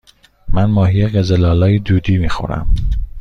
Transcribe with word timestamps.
من 0.53 0.65
ماهی 0.65 1.07
قزل 1.07 1.45
آلا 1.45 1.77
دودی 1.77 2.17
می 2.17 2.29
خورم. 2.29 2.73